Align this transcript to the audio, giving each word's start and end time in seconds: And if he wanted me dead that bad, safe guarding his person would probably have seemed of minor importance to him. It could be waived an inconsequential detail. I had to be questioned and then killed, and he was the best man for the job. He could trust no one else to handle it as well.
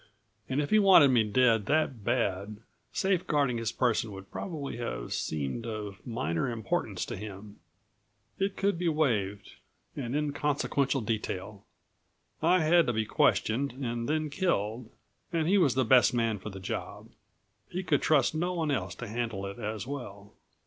And 0.49 0.59
if 0.59 0.71
he 0.71 0.79
wanted 0.79 1.09
me 1.09 1.23
dead 1.23 1.67
that 1.67 2.03
bad, 2.03 2.57
safe 2.91 3.27
guarding 3.27 3.59
his 3.59 3.71
person 3.71 4.11
would 4.13 4.31
probably 4.31 4.77
have 4.77 5.13
seemed 5.13 5.67
of 5.67 6.03
minor 6.07 6.49
importance 6.49 7.05
to 7.05 7.15
him. 7.15 7.57
It 8.39 8.57
could 8.57 8.79
be 8.79 8.87
waived 8.89 9.57
an 9.95 10.15
inconsequential 10.15 11.01
detail. 11.01 11.67
I 12.41 12.61
had 12.63 12.87
to 12.87 12.93
be 12.93 13.05
questioned 13.05 13.73
and 13.73 14.09
then 14.09 14.31
killed, 14.31 14.89
and 15.31 15.47
he 15.47 15.59
was 15.59 15.75
the 15.75 15.85
best 15.85 16.15
man 16.15 16.39
for 16.39 16.49
the 16.49 16.59
job. 16.59 17.11
He 17.69 17.83
could 17.83 18.01
trust 18.01 18.33
no 18.33 18.53
one 18.55 18.71
else 18.71 18.95
to 18.95 19.07
handle 19.07 19.45
it 19.45 19.59
as 19.59 19.85
well. 19.85 20.33